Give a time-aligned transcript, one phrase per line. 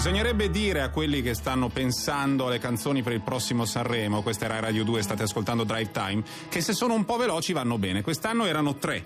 [0.00, 4.58] Bisognerebbe dire a quelli che stanno pensando alle canzoni per il prossimo Sanremo, questa era
[4.58, 8.00] Radio 2, state ascoltando Drive Time, che se sono un po' veloci vanno bene.
[8.00, 9.04] Quest'anno erano tre,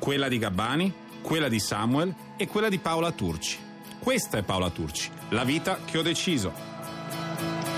[0.00, 0.92] quella di Gabbani,
[1.22, 3.56] quella di Samuel e quella di Paola Turci.
[4.00, 6.52] Questa è Paola Turci, la vita che ho deciso.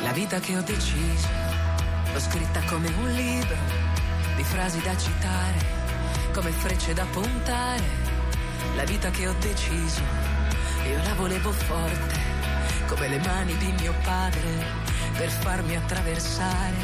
[0.03, 1.29] La vita che ho deciso,
[2.15, 3.59] l'ho scritta come un libro
[4.37, 5.67] di frasi da citare,
[6.33, 7.85] come frecce da puntare.
[8.75, 10.01] La vita che ho deciso,
[10.89, 12.34] io la volevo forte,
[12.95, 14.65] come le mani di mio padre,
[15.17, 16.77] per farmi attraversare.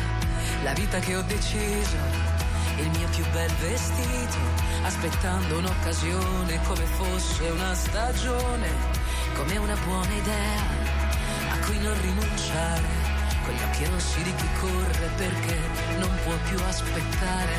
[0.65, 1.97] La vita che ho deciso,
[2.79, 4.39] il mio più bel vestito,
[4.83, 8.69] aspettando un'occasione come fosse una stagione,
[9.37, 10.61] come una buona idea
[11.53, 12.89] a cui non rinunciare,
[13.45, 15.59] con gli occhi rossi di chi corre perché
[15.99, 17.55] non può più aspettare.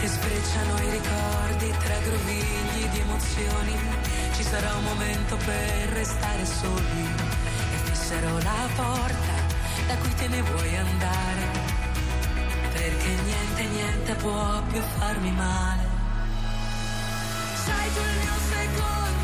[0.00, 3.74] Che sfrecciano i ricordi tra grovigli di emozioni,
[4.42, 7.06] ci sarà un momento per restare soli
[7.74, 9.34] e fisserò la porta
[9.86, 11.46] da cui te ne vuoi andare,
[12.72, 15.86] perché niente, niente può più farmi male.
[17.64, 19.21] Sai tu il mio secondo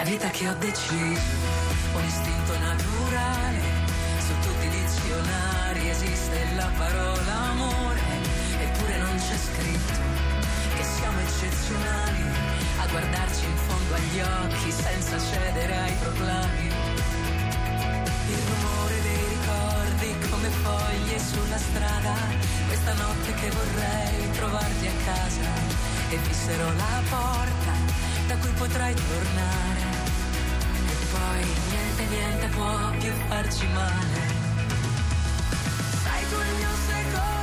[0.00, 1.36] La vita che ho deciso,
[1.92, 3.60] un istinto naturale,
[4.16, 8.00] su tutti i dizionari esiste la parola amore,
[8.60, 10.00] eppure non c'è scritto
[10.74, 12.22] che siamo eccezionali
[12.80, 16.66] a guardarci in fondo agli occhi senza cedere ai proclami.
[18.30, 22.14] Il rumore dei ricordi come foglie sulla strada,
[22.68, 25.50] questa notte che vorrei trovarti a casa
[26.08, 27.72] e fisserò la porta
[28.28, 29.89] da cui potrai tornare.
[31.20, 34.20] Poi niente, niente può più farci male.
[36.02, 37.39] Sai tu il mio secondo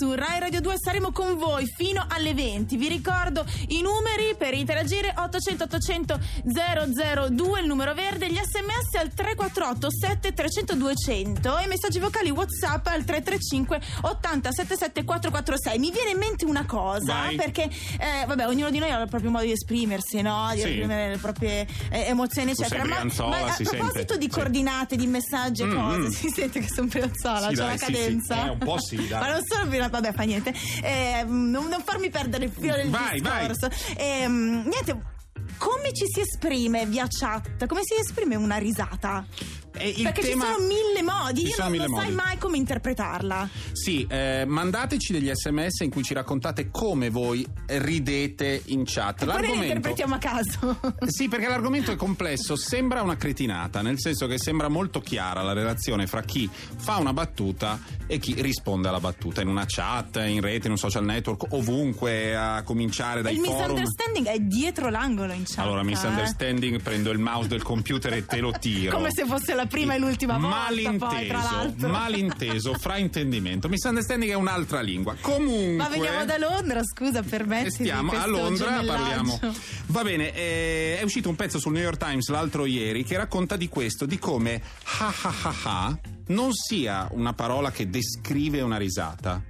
[0.00, 2.74] su Rai Radio 2 saremo con voi fino alle 20.
[2.78, 9.12] Vi ricordo i numeri per interagire 800 800 002 il numero verde, gli sms al
[9.12, 15.78] 348 7300 200 e i messaggi vocali WhatsApp al 335 80 77 446.
[15.78, 17.36] Mi viene in mente una cosa Vai.
[17.36, 17.64] perché
[17.98, 20.48] eh, vabbè, ognuno di noi ha il proprio modo di esprimersi, no?
[20.54, 20.66] Di Sì.
[20.68, 22.84] esprimere le proprie eh, emozioni Tu sei eccetera.
[22.88, 24.16] Brianzola, a si proposito sente.
[24.18, 24.30] di Sì.
[24.30, 26.06] coordinate, di messaggi e Mm, cose, mm.
[26.10, 28.46] si sente che sono Brianzola, Sì, c'è dai, la cadenza.
[28.46, 29.20] Eh, un po' sì, dai.
[29.20, 30.54] Ma non sono vabbè, fa niente.
[30.82, 33.46] Eh, non, non farmi perdere il filo del Vai, vai.
[33.48, 33.68] discorso.
[33.96, 35.18] Ehm, niente.
[35.58, 37.66] Come ci si esprime via chat?
[37.66, 39.26] Come si esprime una risata?
[39.72, 42.16] E il Perché tema- ci sono mille modi, Ci io non, mille non sai modi.
[42.16, 43.48] mai come interpretarla.
[43.72, 49.18] Sì, eh, mandateci degli sms in cui ci raccontate come voi ridete in chat.
[49.18, 49.64] Poi le L'argomento.
[49.66, 50.78] interpretiamo a caso.
[51.10, 55.52] Sì, perché l'argomento è complesso, sembra una cretinata, nel senso che sembra molto chiara la
[55.52, 60.40] relazione fra chi fa una battuta e chi risponde alla battuta in una chat, in
[60.40, 63.60] rete, in un social network, ovunque, a cominciare dai il forum.
[63.60, 65.58] misunderstanding è dietro l'angolo in chat.
[65.58, 65.84] Allora, eh.
[65.84, 68.94] misunderstanding, prendo il mouse del computer e te lo tiro.
[68.96, 71.88] Come se fosse la prima e l'ultima volta, malinteso, poi, tra l'altro.
[71.88, 73.68] malinteso, fraintendimento.
[73.68, 75.16] Misunderstanding è un'altra lingua.
[75.20, 75.76] Comunque.
[75.76, 77.66] Ma veniamo da Londra, scusa, permetti.
[77.66, 79.38] E stiamo a Londra, parliamo.
[79.86, 83.56] Va bene, eh, è uscito un pezzo sul New York Times l'altro ieri che racconta
[83.56, 84.60] di questo, di come
[84.98, 85.98] ha ha ha ha
[86.30, 89.42] non sia una parola che descrive una risata,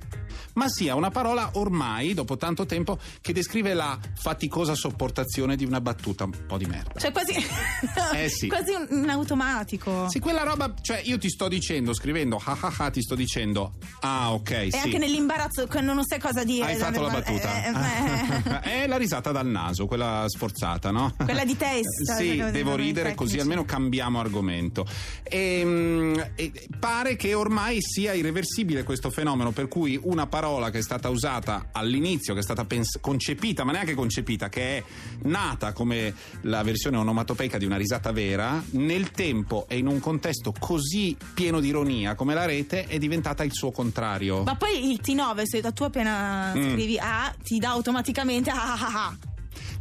[0.54, 5.80] ma sia una parola ormai, dopo tanto tempo, che descrive la faticosa sopportazione di una
[5.80, 6.98] battuta un po' di merda.
[6.98, 7.34] Cioè quasi,
[8.14, 8.48] Eh sì.
[8.48, 10.08] quasi un, un automatico.
[10.08, 13.74] Sì, quella roba, cioè io ti sto dicendo, scrivendo ah ah ah, ti sto dicendo
[14.00, 14.76] ah ok, E sì.
[14.78, 16.66] anche nell'imbarazzo che non sai cosa dire.
[16.66, 17.64] Hai fatto la Eh, battuta.
[17.64, 21.14] eh, eh, È la risata dal naso, quella sforzata, no?
[21.16, 24.86] Quella di testa, Sì, devo ridere così almeno cambiamo argomento.
[25.22, 30.82] E, e pare che ormai sia irreversibile questo fenomeno per cui una parola che è
[30.82, 34.84] stata usata all'inizio, che è stata pens- concepita, ma neanche concepita, che è
[35.24, 40.54] nata come la versione onomatopeica di una risata vera, nel tempo e in un contesto
[40.58, 44.42] così pieno di ironia come la rete è diventata il suo contrario.
[44.44, 46.72] Ma poi il T9, se tu appena Mm.
[46.72, 49.16] scrivi A, ti dà automaticamente ah ah ah.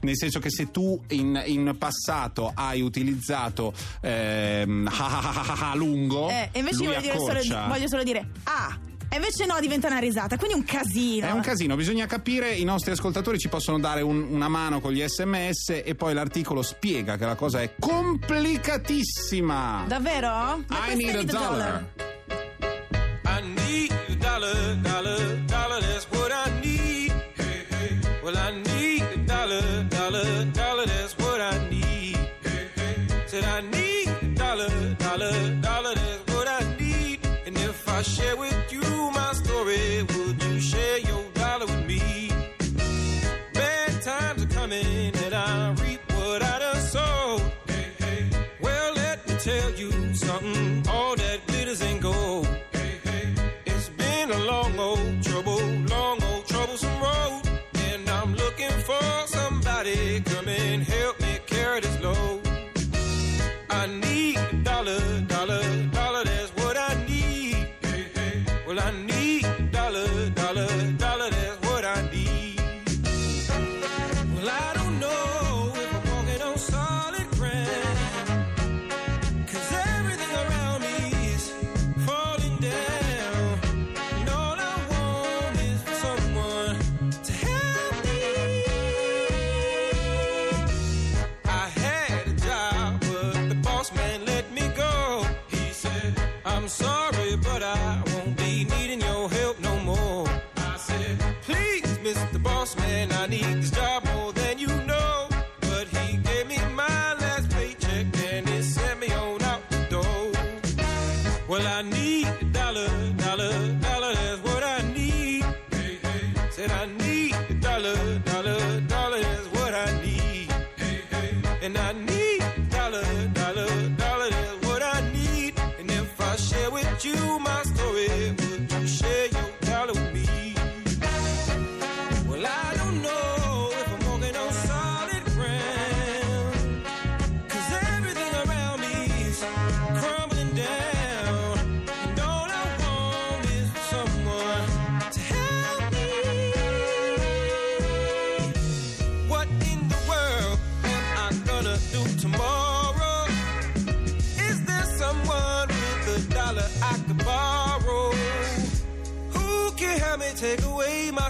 [0.01, 5.75] Nel senso che se tu in, in passato hai utilizzato ehm, ah ah ah ah
[5.75, 8.77] lungo, Eh, e invece io voglio, solo, voglio solo dire A.
[9.11, 10.37] E invece no, diventa una risata.
[10.37, 11.27] Quindi un casino.
[11.27, 14.91] È un casino, bisogna capire, i nostri ascoltatori ci possono dare un- una mano con
[14.91, 19.85] gli sms e poi l'articolo spiega che la cosa è complicatissima.
[19.87, 20.63] Davvero?
[20.67, 21.85] Ma I questo need è a dollar.
[23.25, 27.11] I need a dollar, dollar, dollar, that's what I need.
[27.35, 27.97] Hey, hey.
[28.21, 32.15] Well, I need a dollar, dollar, dollar, that's what I need.
[32.43, 32.95] Hey, hey.
[33.27, 35.95] Said I need a dollar, dollar, dollar,
[37.99, 41.38] I share with you my story, would you share your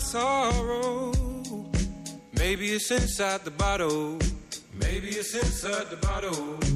[0.09, 1.11] sorrow?
[2.33, 4.17] Maybe it's inside the bottle.
[4.73, 6.68] Maybe it's inside the bottle.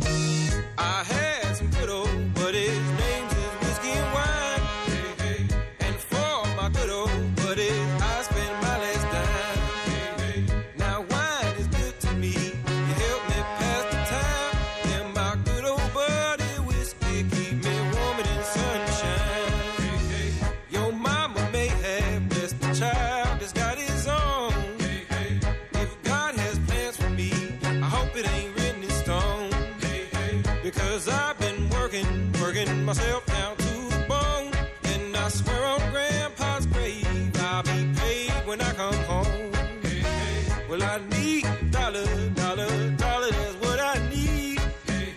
[30.73, 34.51] Because I've been working, working myself down to the bone.
[34.83, 39.53] And I swear on Grandpa's grave, I'll be paid when I come home.
[39.83, 40.65] Hey, hey.
[40.69, 42.05] Well, I need dollar,
[42.41, 44.59] dollar, dollar, that's what I need.
[44.87, 45.13] Hey.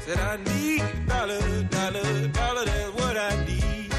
[0.00, 3.94] Said I need dollar, dollar, dollar, that's what I need.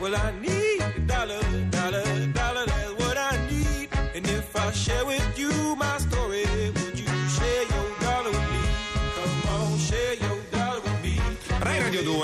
[0.00, 3.88] Well, I need dollar, dollar, dollar, that's what I need.
[4.14, 5.35] And if I share with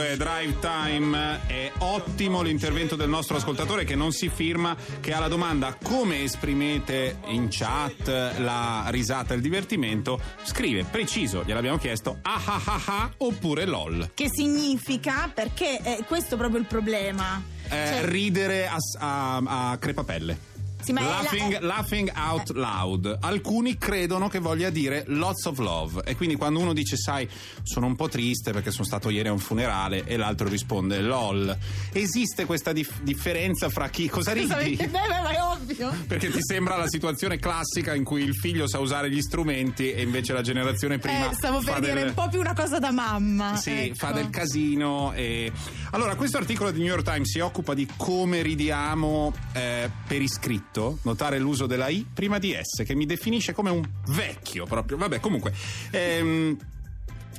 [0.03, 5.21] 2 Drive Time è ottimo l'intervento del nostro ascoltatore che non si firma che ha
[5.21, 12.19] la domanda come esprimete in chat la risata e il divertimento scrive preciso gliel'abbiamo chiesto
[12.23, 15.31] ah ah ah ah oppure lol Che significa?
[15.33, 17.41] Perché è questo proprio il problema.
[17.69, 20.51] eh, Cioè- ridere a, a- a crepapelle.
[20.85, 23.19] Sì, è la- laughing, è- laughing out loud.
[23.21, 26.03] Alcuni credono che voglia dire lots of love.
[26.05, 27.29] E quindi quando uno dice, sai,
[27.63, 31.57] sono un po' triste perché sono stato ieri a un funerale, e l'altro risponde, lol.
[31.93, 34.09] Esiste questa dif- differenza fra chi.
[34.09, 34.77] Cosa ridi?
[34.77, 34.89] Beh, beh,
[35.23, 35.91] ma è ovvio.
[36.07, 40.03] Perché ti sembra la situazione classica in cui il figlio sa usare gli strumenti e
[40.03, 41.31] invece la generazione prima.
[41.31, 43.57] Eh, stavo per dire del- un po' più una cosa da mamma.
[43.57, 43.95] sì, ecco.
[43.95, 45.13] fa del casino.
[45.15, 45.51] E...
[45.93, 50.72] Allora, questo articolo di New York Times si occupa di come ridiamo eh, per iscritto,
[51.03, 54.97] notare l'uso della I prima di S, che mi definisce come un vecchio proprio.
[54.97, 55.53] Vabbè, comunque.
[55.91, 56.57] ehm,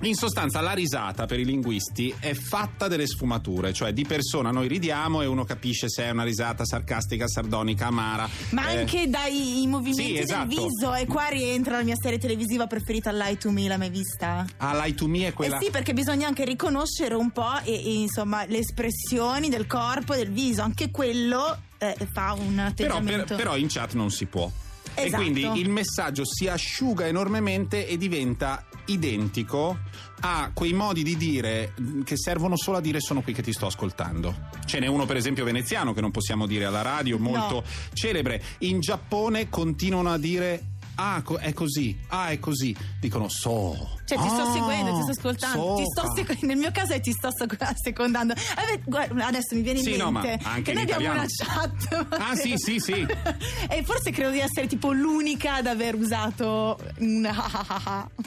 [0.02, 4.68] in sostanza la risata per i linguisti è fatta delle sfumature, cioè di persona noi
[4.68, 8.28] ridiamo e uno capisce se è una risata sarcastica, sardonica, amara.
[8.52, 10.48] Ma eh, anche dai movimenti Sì, esatto.
[10.48, 10.94] del viso.
[10.96, 14.46] E qua rientra la mia serie televisiva preferita, Lie to Me, l'hai mai vista?
[14.58, 15.58] Ah, l'I to me è quella.
[15.58, 20.14] Eh sì, perché bisogna anche riconoscere un po' e, e, insomma le espressioni del corpo
[20.14, 23.26] e del viso, anche quello eh, fa un Però, atteggiamento.
[23.26, 24.52] per- però in chat non si può.
[24.96, 25.22] E Esatto.
[25.24, 29.80] quindi il messaggio si asciuga enormemente e diventa identico
[30.22, 31.74] a quei modi di dire
[32.04, 34.50] che servono solo a dire sono qui che ti sto ascoltando.
[34.66, 38.42] Ce n'è uno per esempio veneziano che non possiamo dire alla radio, molto celebre.
[38.60, 40.64] In Giappone continuano a dire
[40.96, 42.76] Ah, è così, ah, è così.
[43.00, 44.00] Dicono so.
[44.06, 45.76] Cioè, ti sto Ah, seguendo, ti sto ascoltando.
[45.76, 48.34] Ti sto seco- nel mio caso è ti sto seco- secondando.
[48.34, 51.26] Eh, guarda, adesso mi viene in Sì, no, ma mente anche che noi abbiamo una
[51.28, 52.06] chat.
[52.24, 52.94] Ah, sì, sì, sì.
[53.70, 57.28] e forse credo di essere tipo l'unica ad aver usato un.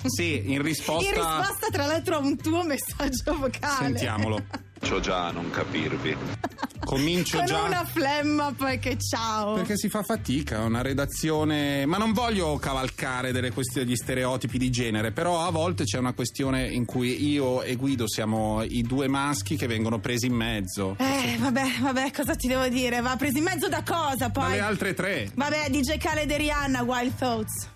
[0.04, 1.08] Sì, in risposta.
[1.08, 3.86] In risposta, tra l'altro, a un tuo messaggio vocale.
[3.86, 4.42] Sentiamolo.
[4.78, 6.16] Comincio già a non capirvi.
[6.84, 7.62] Comincio Con già.
[7.62, 9.54] una flemma, poi che ciao.
[9.54, 11.84] Perché si fa fatica, una redazione.
[11.84, 16.12] Ma non voglio cavalcare delle questioni degli stereotipi di genere, però a volte c'è una
[16.12, 20.94] questione in cui io e Guido siamo i due maschi che vengono presi in mezzo.
[20.98, 23.00] Eh, vabbè, vabbè, cosa ti devo dire?
[23.00, 24.50] Va presi in mezzo da cosa poi?
[24.50, 25.28] Dalle altre tre.
[25.34, 27.68] Vabbè, DJ Khaled e Rihanna, Wild Thoughts.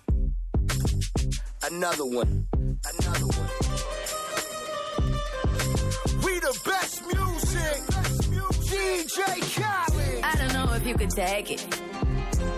[1.69, 2.45] Another one.
[2.97, 3.70] Another one.
[6.41, 7.81] The best music.
[8.65, 9.19] DJ
[9.61, 10.23] Khaled.
[10.23, 11.81] I don't know if you could take it.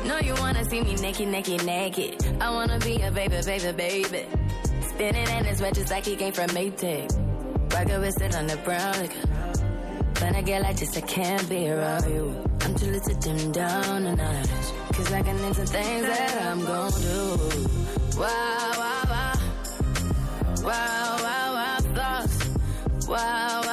[0.06, 2.26] No, you wanna see me naked, naked, naked.
[2.40, 4.26] I wanna be a baby, baby, baby.
[4.88, 7.12] Spinning in his red just like he came from Maytag.
[7.74, 8.94] Rocket with it on the brown.
[9.02, 9.14] Like,
[10.22, 12.42] when I get like this, I can't be around you.
[12.62, 14.50] I'm too little to dim down the night.
[14.94, 17.38] Cause I can into things that I'm gon' do.
[18.18, 19.34] Wow, wow, wow.
[20.64, 22.54] Wow, wow, wow, thoughts.
[23.08, 23.73] Wow, wow.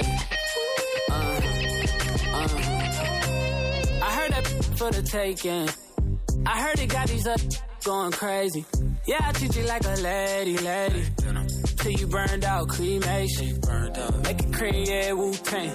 [0.00, 0.18] Hey.
[1.10, 1.14] Uh,
[2.32, 2.48] uh.
[4.02, 5.68] I heard that for the taking.
[6.46, 7.40] I heard it got these up
[7.84, 8.64] going crazy.
[9.06, 11.04] Yeah, I treat you like a lady, lady.
[11.76, 13.60] Till you burned out, cremation.
[14.22, 15.70] Make it cream, yeah, Wu Tang.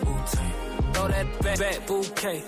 [0.94, 2.44] Throw that back, back bouquet.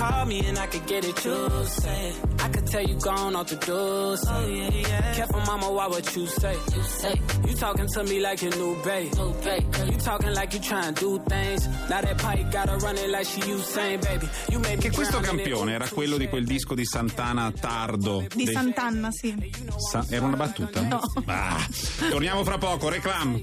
[0.00, 2.12] Call me and I could get it, you say.
[2.42, 4.16] I could tell you gone off the door.
[4.16, 5.12] Oh, yeah, yeah.
[5.14, 6.56] Careful, mama, why what you say?
[6.74, 7.14] You say.
[7.46, 9.12] You talking to me like your new babe.
[9.14, 9.64] New babe.
[9.92, 11.66] You talking like you trying to do things.
[11.90, 14.26] Now that pipe gotta run it like she Usain, baby.
[14.48, 18.24] You made me Che questo campione era quello di quel disco di Santana tardo.
[18.34, 19.34] Di dei- Sant'Anna, sì.
[19.90, 20.80] Sa- era una battuta?
[20.80, 21.00] No.
[21.26, 21.58] Ah,
[22.08, 23.42] torniamo fra poco, reclam.